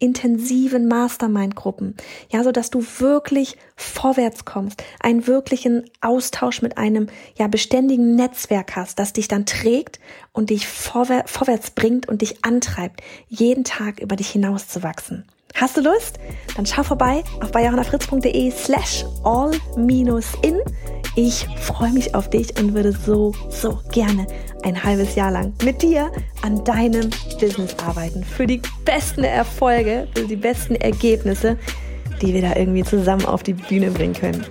intensiven 0.00 0.88
Mastermind-Gruppen, 0.88 1.94
ja, 2.30 2.42
so 2.42 2.50
dass 2.50 2.70
du 2.70 2.84
wirklich 2.98 3.56
vorwärts 3.76 4.44
kommst, 4.44 4.82
einen 4.98 5.28
wirklichen 5.28 5.84
Austausch 6.00 6.62
mit 6.62 6.78
einem 6.78 7.06
ja 7.38 7.46
beständigen 7.46 8.16
Netzwerk 8.16 8.74
hast, 8.74 8.98
das 8.98 9.12
dich 9.12 9.28
dann 9.28 9.46
trägt 9.46 10.00
und 10.32 10.50
dich 10.50 10.66
vorwär 10.66 11.24
vorwärts 11.26 11.70
bringt 11.70 12.08
und 12.08 12.22
dich 12.22 12.44
antreibt, 12.44 13.02
jeden 13.28 13.62
Tag 13.62 14.00
über 14.00 14.16
dich 14.16 14.30
hinauszuwachsen. 14.30 15.24
Hast 15.54 15.76
du 15.76 15.82
Lust? 15.82 16.18
Dann 16.56 16.66
schau 16.66 16.82
vorbei 16.82 17.22
auf 17.42 17.52
bayerhannafritz.de 17.52 18.50
slash 18.50 19.04
all-in. 19.24 20.60
Ich 21.16 21.46
freue 21.60 21.92
mich 21.92 22.14
auf 22.14 22.30
dich 22.30 22.58
und 22.58 22.74
würde 22.74 22.92
so, 22.92 23.32
so 23.48 23.78
gerne 23.92 24.26
ein 24.62 24.82
halbes 24.82 25.14
Jahr 25.16 25.30
lang 25.30 25.52
mit 25.64 25.82
dir 25.82 26.10
an 26.42 26.64
deinem 26.64 27.10
Business 27.40 27.74
arbeiten. 27.84 28.24
Für 28.24 28.46
die 28.46 28.62
besten 28.84 29.24
Erfolge, 29.24 30.06
für 30.14 30.26
die 30.26 30.36
besten 30.36 30.76
Ergebnisse, 30.76 31.58
die 32.22 32.32
wir 32.34 32.42
da 32.42 32.56
irgendwie 32.56 32.84
zusammen 32.84 33.24
auf 33.24 33.42
die 33.42 33.54
Bühne 33.54 33.90
bringen 33.90 34.14
können. 34.14 34.44